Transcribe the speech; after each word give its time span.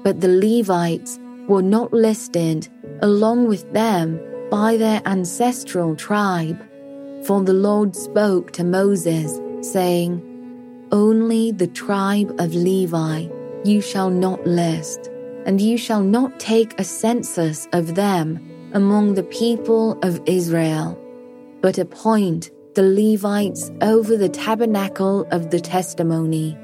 But 0.02 0.20
the 0.20 0.28
Levites 0.28 1.18
were 1.46 1.62
not 1.62 1.92
listed 1.92 2.68
along 3.02 3.48
with 3.48 3.72
them 3.72 4.20
by 4.50 4.76
their 4.76 5.02
ancestral 5.04 5.96
tribe, 5.96 6.58
for 7.24 7.42
the 7.42 7.52
Lord 7.52 7.94
spoke 7.94 8.50
to 8.52 8.64
Moses, 8.64 9.38
saying, 9.60 10.26
only 10.92 11.52
the 11.52 11.68
tribe 11.68 12.34
of 12.40 12.54
Levi 12.54 13.28
you 13.64 13.80
shall 13.80 14.10
not 14.10 14.44
list, 14.46 15.10
and 15.46 15.60
you 15.60 15.76
shall 15.76 16.02
not 16.02 16.40
take 16.40 16.78
a 16.78 16.84
census 16.84 17.68
of 17.72 17.94
them 17.94 18.40
among 18.72 19.14
the 19.14 19.22
people 19.24 19.98
of 20.02 20.20
Israel, 20.26 20.98
but 21.60 21.78
appoint 21.78 22.50
the 22.74 22.82
Levites 22.82 23.70
over 23.82 24.16
the 24.16 24.28
tabernacle 24.28 25.26
of 25.30 25.50
the 25.50 25.60
testimony, 25.60 26.56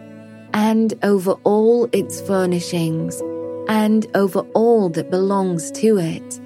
and 0.55 0.95
over 1.03 1.33
all 1.45 1.89
its 1.93 2.21
furnishings, 2.21 3.21
and 3.69 4.07
over 4.15 4.41
all 4.55 4.89
that 4.91 5.11
belongs 5.11 5.71
to 5.73 5.99
it. 5.99 6.41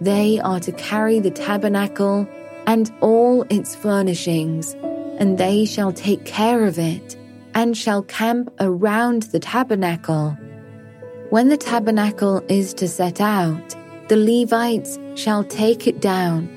They 0.00 0.38
are 0.40 0.60
to 0.60 0.72
carry 0.72 1.18
the 1.20 1.30
tabernacle 1.30 2.26
and 2.66 2.90
all 3.00 3.42
its 3.50 3.74
furnishings, 3.74 4.74
and 5.18 5.38
they 5.38 5.64
shall 5.64 5.92
take 5.92 6.24
care 6.24 6.64
of 6.64 6.78
it 6.78 7.16
and 7.54 7.76
shall 7.76 8.02
camp 8.04 8.52
around 8.60 9.24
the 9.24 9.40
tabernacle. 9.40 10.36
When 11.30 11.48
the 11.48 11.56
tabernacle 11.56 12.44
is 12.48 12.72
to 12.74 12.88
set 12.88 13.20
out, 13.20 13.76
the 14.08 14.16
Levites 14.16 14.98
shall 15.16 15.44
take 15.44 15.86
it 15.86 16.00
down, 16.00 16.48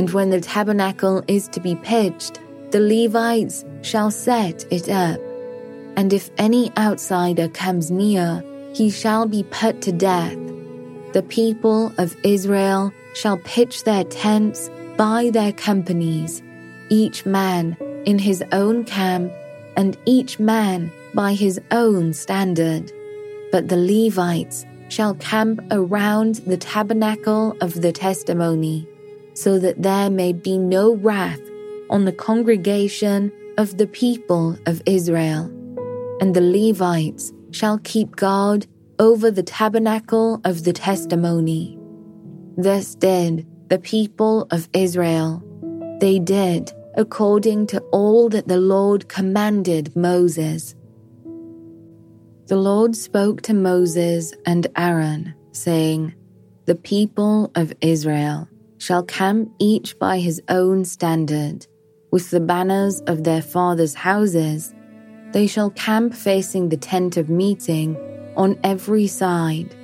and 0.00 0.08
when 0.12 0.30
the 0.30 0.40
tabernacle 0.40 1.22
is 1.28 1.46
to 1.48 1.60
be 1.60 1.74
pitched, 1.74 2.40
the 2.70 2.80
Levites 2.80 3.66
shall 3.82 4.10
set 4.10 4.64
it 4.72 4.88
up. 4.88 5.20
And 5.94 6.14
if 6.14 6.30
any 6.38 6.72
outsider 6.78 7.48
comes 7.48 7.90
near, 7.90 8.42
he 8.74 8.88
shall 8.88 9.26
be 9.26 9.42
put 9.50 9.82
to 9.82 9.92
death. 9.92 10.38
The 11.12 11.22
people 11.28 11.92
of 11.98 12.16
Israel 12.24 12.94
shall 13.12 13.36
pitch 13.44 13.84
their 13.84 14.04
tents 14.04 14.70
by 14.96 15.28
their 15.34 15.52
companies, 15.52 16.42
each 16.88 17.26
man 17.26 17.76
in 18.06 18.18
his 18.18 18.42
own 18.52 18.84
camp 18.84 19.30
and 19.76 19.98
each 20.06 20.40
man 20.40 20.90
by 21.12 21.34
his 21.34 21.60
own 21.72 22.14
standard. 22.14 22.90
But 23.52 23.68
the 23.68 23.76
Levites 23.76 24.64
shall 24.88 25.14
camp 25.16 25.60
around 25.70 26.36
the 26.46 26.56
tabernacle 26.56 27.54
of 27.60 27.82
the 27.82 27.92
testimony, 27.92 28.88
so 29.40 29.58
that 29.58 29.82
there 29.82 30.10
may 30.10 30.34
be 30.34 30.58
no 30.58 30.94
wrath 30.96 31.40
on 31.88 32.04
the 32.04 32.12
congregation 32.12 33.32
of 33.56 33.78
the 33.78 33.86
people 33.86 34.58
of 34.66 34.82
Israel. 34.84 35.46
And 36.20 36.34
the 36.36 36.42
Levites 36.42 37.32
shall 37.50 37.78
keep 37.78 38.16
guard 38.16 38.66
over 38.98 39.30
the 39.30 39.42
tabernacle 39.42 40.42
of 40.44 40.64
the 40.64 40.74
testimony. 40.74 41.78
Thus 42.58 42.94
did 42.94 43.46
the 43.68 43.78
people 43.78 44.46
of 44.50 44.68
Israel. 44.74 45.42
They 46.00 46.18
did 46.18 46.70
according 46.98 47.68
to 47.68 47.80
all 47.92 48.28
that 48.28 48.46
the 48.46 48.60
Lord 48.60 49.08
commanded 49.08 49.96
Moses. 49.96 50.74
The 52.48 52.56
Lord 52.56 52.94
spoke 52.94 53.40
to 53.42 53.54
Moses 53.54 54.34
and 54.44 54.66
Aaron, 54.76 55.34
saying, 55.52 56.14
The 56.66 56.74
people 56.74 57.50
of 57.54 57.72
Israel 57.80 58.46
shall 58.80 59.02
camp 59.02 59.52
each 59.58 59.96
by 59.98 60.18
his 60.18 60.42
own 60.48 60.84
standard, 60.84 61.66
with 62.10 62.30
the 62.30 62.40
banners 62.40 63.00
of 63.02 63.24
their 63.24 63.42
fathers' 63.42 63.94
houses. 63.94 64.74
They 65.32 65.46
shall 65.46 65.70
camp 65.70 66.14
facing 66.14 66.70
the 66.70 66.78
tent 66.78 67.18
of 67.18 67.28
meeting 67.28 67.96
on 68.36 68.58
every 68.64 69.06
side. 69.06 69.76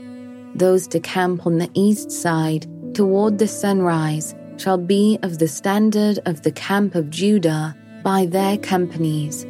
Those 0.55 0.89
to 0.89 0.99
camp 0.99 1.47
on 1.47 1.59
the 1.59 1.71
east 1.75 2.11
side 2.11 2.67
toward 2.95 3.39
the 3.39 3.47
sunrise 3.47 4.35
shall 4.57 4.79
be 4.79 5.19
of 5.23 5.39
the 5.39 5.49
standard 5.49 6.19
of 6.25 6.43
the 6.43 6.53
camp 6.53 6.95
of 6.95 7.11
Judah 7.11 7.77
by 8.03 8.25
their 8.25 8.57
companies. 8.57 9.45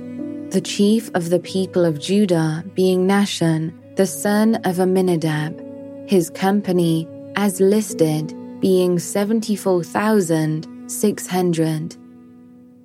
The 0.51 0.61
chief 0.61 1.09
of 1.15 1.31
the 1.31 1.39
people 1.39 1.85
of 1.85 2.01
Judah 2.01 2.65
being 2.75 3.07
Nahshon, 3.07 3.73
the 3.95 4.07
son 4.07 4.57
of 4.65 4.81
Amminadab, 4.81 6.09
his 6.11 6.31
company 6.31 7.07
as 7.37 7.61
listed 7.61 8.35
being 8.67 8.99
74,600. 8.99 11.97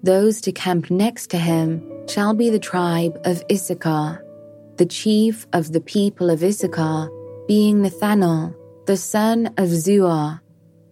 Those 0.03 0.41
to 0.41 0.51
camp 0.51 0.91
next 0.91 1.31
to 1.31 1.39
him 1.39 1.81
shall 2.07 2.35
be 2.35 2.51
the 2.51 2.59
tribe 2.59 3.19
of 3.25 3.43
Issachar, 3.51 4.23
the 4.77 4.85
chief 4.85 5.47
of 5.53 5.71
the 5.71 5.81
people 5.81 6.29
of 6.29 6.43
Issachar 6.43 7.09
being 7.47 7.81
Nethanel, 7.81 8.53
the 8.85 8.95
son 8.95 9.47
of 9.57 9.69
Zuar, 9.69 10.39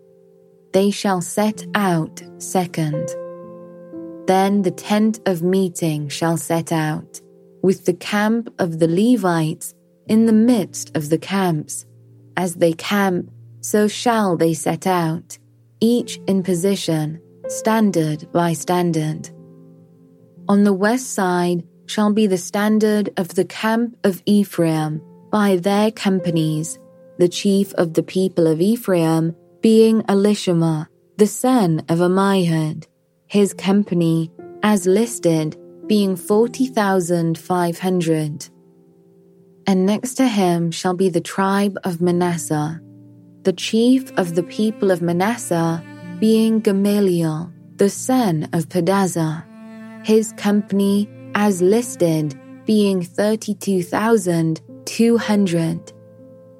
They 0.73 0.91
shall 0.91 1.21
set 1.21 1.65
out 1.75 2.21
second. 2.39 3.07
Then 4.25 4.63
the 4.63 4.71
tent 4.71 5.19
of 5.25 5.43
meeting 5.43 6.09
shall 6.09 6.37
set 6.37 6.71
out, 6.71 7.21
with 7.61 7.85
the 7.85 7.93
camp 7.93 8.53
of 8.57 8.79
the 8.79 8.87
Levites 8.87 9.75
in 10.07 10.25
the 10.25 10.33
midst 10.33 10.95
of 10.95 11.09
the 11.09 11.17
camps. 11.17 11.85
As 12.35 12.55
they 12.55 12.73
camp, 12.73 13.31
so 13.61 13.87
shall 13.87 14.35
they 14.35 14.53
set 14.53 14.87
out, 14.87 15.37
each 15.79 16.19
in 16.27 16.43
position, 16.43 17.21
standard 17.47 18.29
by 18.31 18.53
standard. 18.53 19.29
On 20.47 20.63
the 20.63 20.73
west 20.73 21.13
side 21.13 21.63
shall 21.85 22.13
be 22.13 22.27
the 22.27 22.37
standard 22.37 23.09
of 23.17 23.35
the 23.35 23.43
camp 23.45 23.97
of 24.03 24.21
Ephraim 24.25 25.01
by 25.31 25.55
their 25.57 25.91
companies, 25.91 26.79
the 27.17 27.27
chief 27.27 27.73
of 27.73 27.93
the 27.93 28.03
people 28.03 28.47
of 28.47 28.61
Ephraim 28.61 29.35
being 29.61 30.01
Elishama, 30.03 30.87
the 31.17 31.27
son 31.27 31.83
of 31.89 31.99
Ammihud, 31.99 32.87
his 33.27 33.53
company, 33.53 34.31
as 34.61 34.85
listed, 34.85 35.57
being 35.87 36.15
40,500. 36.15 38.49
And 39.65 39.85
next 39.85 40.15
to 40.15 40.27
him 40.27 40.71
shall 40.71 40.93
be 40.93 41.07
the 41.09 41.21
tribe 41.21 41.77
of 41.83 42.01
Manasseh, 42.01 42.81
the 43.43 43.53
chief 43.53 44.11
of 44.17 44.35
the 44.35 44.43
people 44.43 44.91
of 44.91 45.01
Manasseh 45.01 45.81
being 46.19 46.59
Gamaliel, 46.59 47.51
the 47.77 47.89
son 47.89 48.49
of 48.53 48.69
Pedahzur, 48.69 49.43
his 50.05 50.33
company 50.33 51.09
as 51.35 51.61
listed 51.61 52.33
being 52.65 53.03
32,200. 53.03 55.93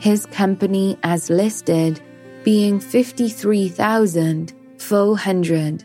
His 0.00 0.24
company 0.26 0.96
as 1.02 1.28
listed 1.30 2.00
being 2.44 2.78
four 4.92 5.16
hundred. 5.16 5.84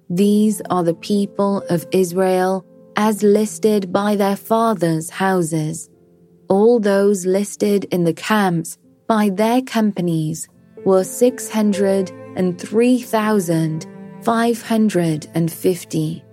These 0.08 0.62
are 0.70 0.82
the 0.82 0.94
people 0.94 1.62
of 1.68 1.86
Israel 1.92 2.64
as 2.96 3.22
listed 3.22 3.92
by 3.92 4.16
their 4.16 4.36
fathers' 4.36 5.10
houses. 5.10 5.90
All 6.48 6.80
those 6.80 7.26
listed 7.26 7.84
in 7.92 8.04
the 8.04 8.14
camps 8.14 8.78
by 9.06 9.28
their 9.28 9.60
companies 9.60 10.48
were 10.86 11.04
603,000. 11.04 13.95
550. 14.26 16.24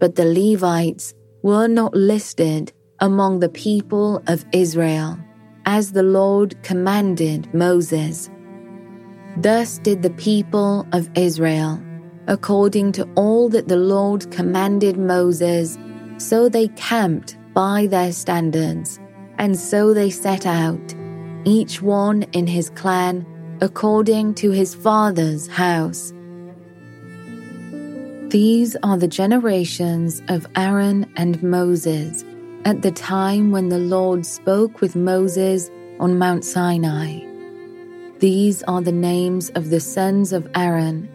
But 0.00 0.16
the 0.16 0.24
Levites 0.24 1.14
were 1.42 1.68
not 1.68 1.94
listed 1.94 2.72
among 2.98 3.38
the 3.38 3.48
people 3.48 4.20
of 4.26 4.44
Israel, 4.52 5.16
as 5.64 5.92
the 5.92 6.02
Lord 6.02 6.60
commanded 6.64 7.54
Moses. 7.54 8.28
Thus 9.36 9.78
did 9.78 10.02
the 10.02 10.10
people 10.10 10.84
of 10.92 11.08
Israel, 11.14 11.80
according 12.26 12.90
to 12.92 13.08
all 13.14 13.48
that 13.50 13.68
the 13.68 13.76
Lord 13.76 14.28
commanded 14.32 14.96
Moses, 14.98 15.78
so 16.16 16.48
they 16.48 16.66
camped 16.74 17.38
by 17.54 17.86
their 17.86 18.10
standards, 18.10 18.98
and 19.38 19.56
so 19.56 19.94
they 19.94 20.10
set 20.10 20.44
out, 20.44 20.92
each 21.44 21.80
one 21.82 22.24
in 22.32 22.48
his 22.48 22.68
clan, 22.70 23.24
according 23.60 24.34
to 24.34 24.50
his 24.50 24.74
father's 24.74 25.46
house. 25.46 26.12
These 28.30 28.76
are 28.82 28.98
the 28.98 29.08
generations 29.08 30.20
of 30.28 30.46
Aaron 30.54 31.10
and 31.16 31.42
Moses 31.42 32.26
at 32.66 32.82
the 32.82 32.90
time 32.90 33.52
when 33.52 33.70
the 33.70 33.78
Lord 33.78 34.26
spoke 34.26 34.82
with 34.82 34.94
Moses 34.94 35.70
on 35.98 36.18
Mount 36.18 36.44
Sinai. 36.44 37.20
These 38.18 38.62
are 38.64 38.82
the 38.82 38.92
names 38.92 39.48
of 39.54 39.70
the 39.70 39.80
sons 39.80 40.34
of 40.34 40.46
Aaron 40.54 41.08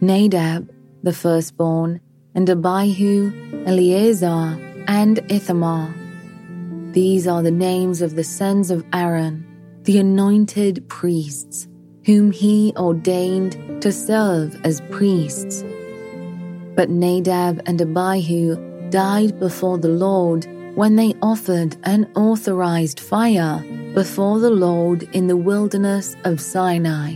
Nadab, 0.00 0.70
the 1.02 1.12
firstborn, 1.12 2.00
and 2.34 2.48
Abihu, 2.48 3.30
Eleazar, 3.66 4.58
and 4.88 5.20
Ithamar. 5.30 5.94
These 6.92 7.26
are 7.26 7.42
the 7.42 7.50
names 7.50 8.00
of 8.00 8.16
the 8.16 8.24
sons 8.24 8.70
of 8.70 8.86
Aaron, 8.94 9.44
the 9.82 9.98
anointed 9.98 10.88
priests 10.88 11.68
whom 12.06 12.30
he 12.30 12.72
ordained 12.78 13.82
to 13.82 13.92
serve 13.92 14.58
as 14.64 14.80
priests. 14.90 15.62
But 16.74 16.90
Nadab 16.90 17.62
and 17.66 17.80
Abihu 17.80 18.90
died 18.90 19.38
before 19.38 19.78
the 19.78 19.88
Lord 19.88 20.46
when 20.74 20.96
they 20.96 21.14
offered 21.22 21.76
unauthorized 21.84 22.98
fire 22.98 23.64
before 23.94 24.40
the 24.40 24.50
Lord 24.50 25.04
in 25.12 25.28
the 25.28 25.36
wilderness 25.36 26.16
of 26.24 26.40
Sinai, 26.40 27.14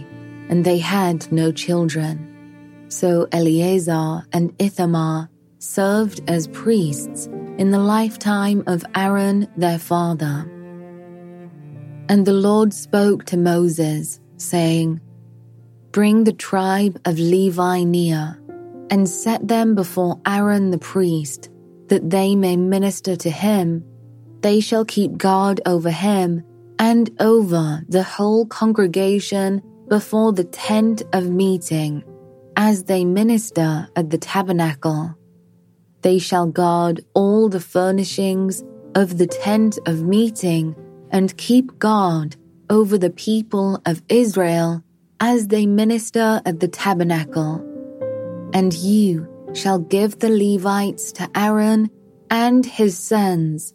and 0.48 0.64
they 0.64 0.78
had 0.78 1.30
no 1.32 1.50
children. 1.50 2.86
So 2.88 3.28
Eleazar 3.32 4.24
and 4.32 4.54
Ithamar 4.58 5.28
served 5.58 6.20
as 6.28 6.46
priests 6.48 7.26
in 7.58 7.70
the 7.72 7.80
lifetime 7.80 8.62
of 8.66 8.84
Aaron 8.94 9.48
their 9.56 9.78
father. 9.78 10.48
And 12.08 12.24
the 12.24 12.32
Lord 12.32 12.72
spoke 12.72 13.24
to 13.26 13.36
Moses, 13.36 14.20
saying, 14.36 15.00
Bring 15.90 16.24
the 16.24 16.32
tribe 16.32 17.00
of 17.04 17.18
Levi 17.18 17.82
near, 17.82 18.40
and 18.90 19.08
set 19.08 19.46
them 19.46 19.74
before 19.74 20.20
Aaron 20.26 20.70
the 20.70 20.78
priest, 20.78 21.50
that 21.88 22.10
they 22.10 22.36
may 22.36 22.56
minister 22.56 23.16
to 23.16 23.30
him. 23.30 23.84
They 24.40 24.60
shall 24.60 24.84
keep 24.84 25.18
guard 25.18 25.60
over 25.66 25.90
him 25.90 26.42
and 26.78 27.10
over 27.20 27.82
the 27.88 28.02
whole 28.02 28.46
congregation 28.46 29.62
before 29.88 30.32
the 30.32 30.44
tent 30.44 31.02
of 31.12 31.30
meeting, 31.30 32.04
as 32.56 32.84
they 32.84 33.04
minister 33.04 33.88
at 33.96 34.10
the 34.10 34.18
tabernacle. 34.18 35.14
They 36.02 36.18
shall 36.18 36.46
guard 36.46 37.04
all 37.14 37.48
the 37.48 37.60
furnishings 37.60 38.62
of 38.94 39.18
the 39.18 39.26
tent 39.26 39.78
of 39.86 40.02
meeting 40.02 40.76
and 41.10 41.36
keep 41.36 41.78
guard 41.78 42.36
over 42.70 42.98
the 42.98 43.10
people 43.10 43.80
of 43.86 44.02
Israel 44.08 44.82
as 45.20 45.48
they 45.48 45.66
minister 45.66 46.40
at 46.44 46.60
the 46.60 46.68
tabernacle. 46.68 47.64
And 48.52 48.72
you 48.74 49.28
shall 49.54 49.78
give 49.78 50.18
the 50.18 50.30
Levites 50.30 51.12
to 51.12 51.28
Aaron 51.34 51.90
and 52.30 52.64
his 52.64 52.98
sons. 52.98 53.74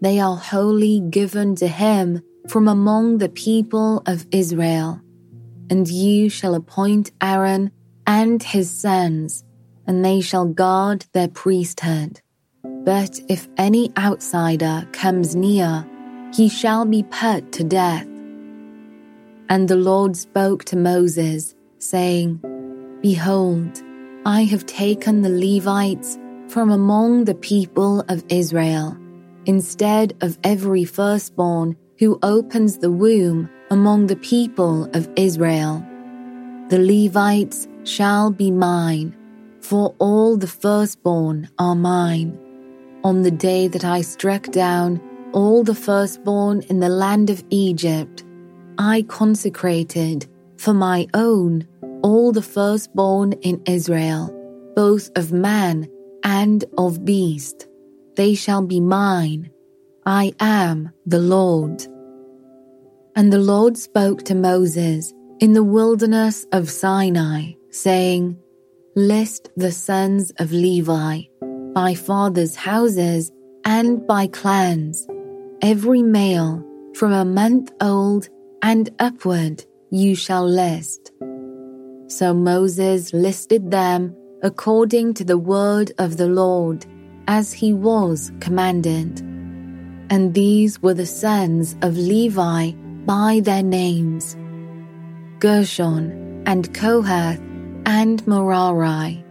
They 0.00 0.18
are 0.18 0.36
wholly 0.36 1.00
given 1.00 1.54
to 1.56 1.68
him 1.68 2.22
from 2.48 2.68
among 2.68 3.18
the 3.18 3.28
people 3.28 4.02
of 4.06 4.26
Israel. 4.30 5.00
And 5.68 5.88
you 5.88 6.28
shall 6.28 6.54
appoint 6.54 7.12
Aaron 7.20 7.70
and 8.06 8.42
his 8.42 8.70
sons, 8.70 9.44
and 9.86 10.04
they 10.04 10.20
shall 10.20 10.46
guard 10.46 11.04
their 11.12 11.28
priesthood. 11.28 12.20
But 12.62 13.20
if 13.28 13.46
any 13.56 13.92
outsider 13.96 14.88
comes 14.92 15.36
near, 15.36 15.86
he 16.34 16.48
shall 16.48 16.84
be 16.84 17.02
put 17.04 17.52
to 17.52 17.64
death. 17.64 18.06
And 19.48 19.68
the 19.68 19.76
Lord 19.76 20.16
spoke 20.16 20.64
to 20.66 20.76
Moses, 20.76 21.54
saying, 21.78 22.40
Behold, 23.02 23.82
I 24.26 24.44
have 24.44 24.66
taken 24.66 25.22
the 25.22 25.30
Levites 25.30 26.18
from 26.48 26.70
among 26.70 27.24
the 27.24 27.34
people 27.34 28.04
of 28.10 28.22
Israel, 28.28 28.94
instead 29.46 30.14
of 30.20 30.38
every 30.44 30.84
firstborn 30.84 31.74
who 31.98 32.18
opens 32.22 32.76
the 32.76 32.90
womb 32.90 33.48
among 33.70 34.08
the 34.08 34.16
people 34.16 34.84
of 34.92 35.08
Israel. 35.16 35.82
The 36.68 36.78
Levites 36.78 37.66
shall 37.84 38.30
be 38.30 38.50
mine, 38.50 39.16
for 39.62 39.94
all 39.98 40.36
the 40.36 40.46
firstborn 40.46 41.48
are 41.58 41.74
mine. 41.74 42.38
On 43.02 43.22
the 43.22 43.30
day 43.30 43.68
that 43.68 43.86
I 43.86 44.02
struck 44.02 44.50
down 44.50 45.00
all 45.32 45.64
the 45.64 45.74
firstborn 45.74 46.60
in 46.68 46.80
the 46.80 46.90
land 46.90 47.30
of 47.30 47.42
Egypt, 47.48 48.24
I 48.76 49.02
consecrated 49.08 50.26
for 50.58 50.74
my 50.74 51.06
own 51.14 51.66
all 52.02 52.32
the 52.32 52.42
firstborn 52.42 53.32
in 53.42 53.62
Israel, 53.66 54.30
both 54.74 55.10
of 55.16 55.32
man 55.32 55.88
and 56.24 56.64
of 56.78 57.04
beast. 57.04 57.68
They 58.16 58.34
shall 58.34 58.62
be 58.66 58.80
mine 58.80 59.50
I 60.06 60.32
am 60.40 60.90
the 61.04 61.18
Lord. 61.18 61.82
And 63.14 63.32
the 63.32 63.38
Lord 63.38 63.76
spoke 63.76 64.22
to 64.24 64.34
Moses 64.34 65.12
in 65.40 65.52
the 65.52 65.62
wilderness 65.62 66.46
of 66.52 66.70
Sinai, 66.70 67.52
saying, 67.70 68.38
List 68.96 69.50
the 69.56 69.70
sons 69.70 70.32
of 70.38 70.52
Levi 70.52 71.22
by 71.74 71.94
fathers' 71.94 72.56
houses 72.56 73.30
and 73.64 74.06
by 74.06 74.26
clans, 74.26 75.06
every 75.62 76.02
male 76.02 76.64
from 76.94 77.12
a 77.12 77.24
month 77.24 77.70
old 77.80 78.28
and 78.62 78.90
upward 78.98 79.64
you 79.90 80.14
shall 80.14 80.48
list. 80.48 81.09
So 82.10 82.34
Moses 82.34 83.12
listed 83.14 83.70
them 83.70 84.14
according 84.42 85.14
to 85.14 85.24
the 85.24 85.38
word 85.38 85.92
of 85.98 86.16
the 86.16 86.28
Lord, 86.28 86.84
as 87.26 87.52
he 87.52 87.72
was 87.72 88.32
commanded 88.40 89.22
and 90.10 90.34
these 90.34 90.82
were 90.82 90.92
the 90.92 91.06
sons 91.06 91.76
of 91.82 91.96
Levi 91.96 92.72
by 93.06 93.40
their 93.42 93.62
names 93.62 94.36
Gershon 95.38 96.42
and 96.46 96.74
Kohath 96.74 97.40
and 97.86 98.26
Merari. 98.26 99.24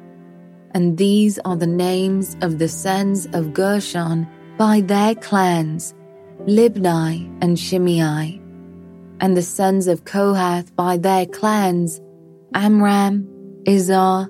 And 0.72 0.98
these 0.98 1.38
are 1.40 1.58
the 1.58 1.68
names 1.68 2.38
of 2.42 2.58
the 2.58 2.70
sons 2.70 3.28
of 3.34 3.54
Gershon 3.54 4.28
by 4.58 4.82
their 4.82 5.14
clans 5.16 5.94
Libni 6.48 7.30
and 7.42 7.60
Shimei. 7.60 8.42
And 9.20 9.36
the 9.36 9.44
sons 9.44 9.88
of 9.88 10.06
Kohath 10.06 10.74
by 10.76 10.96
their 10.98 11.26
clans 11.26 12.00
Amram, 12.54 13.28
Izhar, 13.64 14.30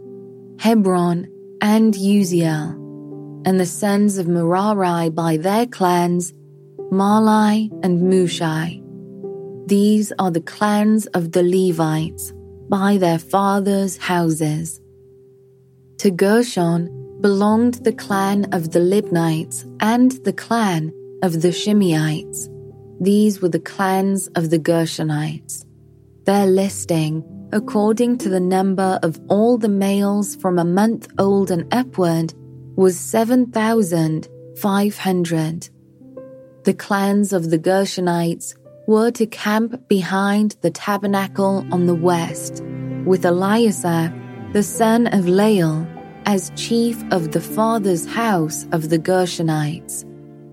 Hebron, 0.60 1.28
and 1.62 1.94
Uzziel. 1.94 2.76
And 3.46 3.60
the 3.60 3.66
sons 3.66 4.18
of 4.18 4.28
Merari 4.28 5.10
by 5.10 5.38
their 5.38 5.66
clans 5.66 6.34
Mahli 6.92 7.70
and 7.84 8.02
Mushi. 8.02 8.84
These 9.68 10.12
are 10.20 10.32
the 10.32 10.42
clans 10.42 11.06
of 11.08 11.32
the 11.32 11.44
Levites 11.44 12.34
by 12.70 12.98
their 12.98 13.20
fathers' 13.20 13.98
houses. 13.98 14.82
To 16.00 16.12
Gershon 16.12 16.90
belonged 17.22 17.76
the 17.86 17.94
clan 17.94 18.46
of 18.54 18.72
the 18.72 18.80
Libnites 18.80 19.66
and 19.80 20.12
the 20.24 20.34
clan 20.34 20.92
of 21.22 21.42
the 21.42 21.50
Shimeites. 21.50 22.50
These 23.00 23.42
were 23.42 23.50
the 23.50 23.60
clans 23.60 24.28
of 24.36 24.50
the 24.50 24.60
Gershonites. 24.60 25.66
Their 26.26 26.48
listing, 26.48 27.24
according 27.52 28.18
to 28.20 28.30
the 28.30 28.40
number 28.40 29.00
of 29.04 29.20
all 29.28 29.58
the 29.58 29.68
males 29.70 30.36
from 30.36 30.60
a 30.60 30.66
month 30.66 31.08
old 31.18 31.52
and 31.52 31.68
upward, 31.74 32.34
was 32.76 33.00
7,500. 33.00 35.70
The 36.64 36.74
clans 36.74 37.34
of 37.34 37.50
the 37.50 37.60
Gershonites 37.60 38.56
were 38.88 39.12
to 39.12 39.26
camp 39.26 39.88
behind 39.88 40.56
the 40.62 40.72
tabernacle 40.72 41.66
on 41.72 41.88
the 41.88 41.96
west, 41.96 42.64
with 43.06 43.24
Eliasaph, 43.24 44.54
the 44.54 44.64
son 44.64 45.08
of 45.08 45.28
Lael, 45.28 45.88
as 46.26 46.52
chief 46.56 47.04
of 47.12 47.32
the 47.32 47.42
father's 47.42 48.06
house 48.06 48.68
of 48.72 48.90
the 48.90 49.00
Gershonites, 49.00 50.06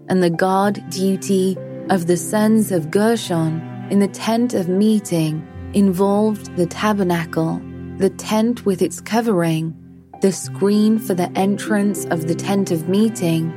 and 0.08 0.22
the 0.22 0.30
guard 0.30 0.82
duty 0.90 1.58
of 1.90 2.06
the 2.06 2.16
sons 2.16 2.72
of 2.72 2.90
Gershon 2.90 3.60
in 3.90 3.98
the 4.00 4.08
tent 4.08 4.54
of 4.54 4.68
meeting 4.68 5.46
involved 5.76 6.56
the 6.56 6.66
tabernacle, 6.66 7.60
the 7.98 8.08
tent 8.08 8.64
with 8.64 8.80
its 8.80 8.98
covering, 8.98 9.76
the 10.22 10.32
screen 10.32 10.98
for 10.98 11.12
the 11.12 11.30
entrance 11.38 12.06
of 12.06 12.26
the 12.26 12.34
tent 12.34 12.70
of 12.70 12.88
meeting, 12.88 13.52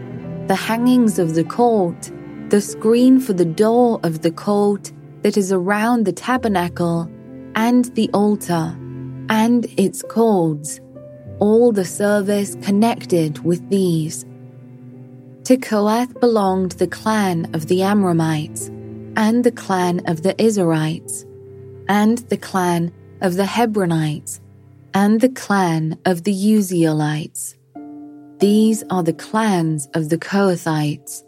the 0.47 0.55
hangings 0.55 1.17
of 1.17 1.33
the 1.33 1.45
court, 1.45 2.11
the 2.49 2.59
screen 2.59 3.21
for 3.21 3.31
the 3.31 3.45
door 3.45 4.01
of 4.03 4.21
the 4.21 4.31
court 4.31 4.91
that 5.21 5.37
is 5.37 5.53
around 5.53 6.05
the 6.05 6.11
tabernacle, 6.11 7.09
and 7.55 7.85
the 7.95 8.09
altar, 8.13 8.75
and 9.29 9.65
its 9.77 10.03
cords, 10.03 10.81
all 11.39 11.71
the 11.71 11.85
service 11.85 12.55
connected 12.61 13.39
with 13.45 13.67
these. 13.69 14.25
To 15.45 15.55
Kohath 15.55 16.19
belonged 16.19 16.73
the 16.73 16.87
clan 16.87 17.49
of 17.53 17.67
the 17.67 17.79
Amramites, 17.79 18.67
and 19.15 19.45
the 19.45 19.51
clan 19.51 20.01
of 20.05 20.23
the 20.23 20.33
Izharites, 20.33 21.25
and 21.89 22.19
the 22.29 22.37
clan 22.37 22.93
of 23.19 23.35
the 23.35 23.43
Hebronites, 23.43 24.39
and 24.93 25.19
the 25.19 25.29
clan 25.29 25.99
of 26.05 26.23
the 26.23 26.31
Uzzielites. 26.31 27.55
These 28.39 28.85
are 28.89 29.03
the 29.03 29.11
clans 29.11 29.89
of 29.93 30.07
the 30.07 30.17
Kohathites 30.17 31.25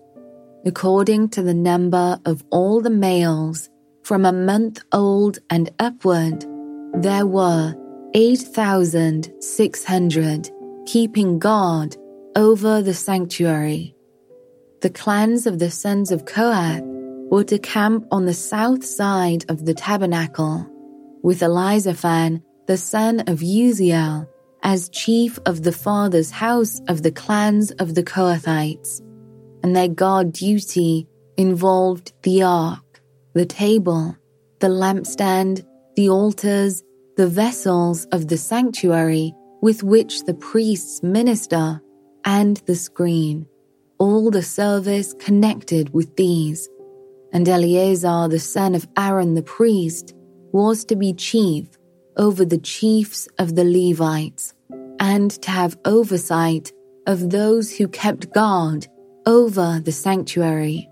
according 0.66 1.30
to 1.30 1.42
the 1.42 1.54
number 1.54 2.20
of 2.26 2.44
all 2.50 2.82
the 2.82 2.90
males 2.90 3.70
from 4.04 4.26
a 4.26 4.34
month 4.34 4.84
old 4.92 5.40
and 5.50 5.72
upward, 5.80 6.46
there 7.02 7.26
were 7.26 7.74
8,600 8.14 10.50
keeping 10.86 11.40
guard 11.40 11.96
over 12.36 12.82
the 12.82 12.94
sanctuary. 12.94 13.96
The 14.82 14.90
clans 14.90 15.48
of 15.48 15.60
the 15.60 15.72
sons 15.72 16.12
of 16.12 16.26
Kohath 16.26 16.84
were 17.32 17.46
to 17.46 17.58
camp 17.58 18.06
on 18.12 18.26
the 18.26 18.34
south 18.34 18.84
side 18.84 19.46
of 19.50 19.66
the 19.66 19.74
tabernacle, 19.74 20.68
with 21.24 21.40
Elizaphan, 21.40 22.44
the 22.68 22.78
son 22.78 23.22
of 23.22 23.40
Uzziel, 23.40 24.28
as 24.64 24.90
chief 24.90 25.40
of 25.46 25.64
the 25.64 25.72
father's 25.72 26.30
house 26.30 26.82
of 26.88 27.02
the 27.02 27.12
clans 27.12 27.72
of 27.72 27.96
the 27.96 28.04
Kohathites 28.04 29.02
and 29.64 29.76
their 29.76 29.88
guard 29.88 30.34
duty 30.34 31.08
involved 31.38 32.14
the 32.24 32.44
ark, 32.44 33.02
the 33.34 33.46
table, 33.46 34.16
the 34.60 34.68
lampstand, 34.68 35.66
the 35.96 36.10
altars, 36.10 36.84
the 37.18 37.28
vessels 37.28 38.06
of 38.12 38.28
the 38.28 38.38
sanctuary 38.38 39.34
with 39.62 39.84
which 39.84 40.24
the 40.26 40.34
priests 40.34 41.02
minister, 41.02 41.82
and 42.26 42.58
the 42.66 42.76
screen, 42.76 43.48
all 44.00 44.30
the 44.30 44.44
service 44.44 45.14
connected 45.14 45.94
with 45.94 46.16
these. 46.16 46.70
And 47.34 47.48
Eleazar 47.48 48.28
the 48.28 48.40
son 48.40 48.76
of 48.76 48.88
Aaron 48.98 49.36
the 49.36 49.44
priest 49.44 50.14
was 50.52 50.84
to 50.86 50.96
be 50.96 51.14
chief 51.14 51.68
over 52.18 52.44
the 52.44 52.58
chiefs 52.58 53.28
of 53.40 53.56
the 53.56 53.64
Levites, 53.64 54.54
and 55.00 55.32
to 55.42 55.50
have 55.50 55.80
oversight 55.86 56.72
of 57.08 57.30
those 57.30 57.76
who 57.76 57.88
kept 57.88 58.34
guard 58.34 58.88
over 59.26 59.80
the 59.84 59.92
sanctuary. 59.92 60.91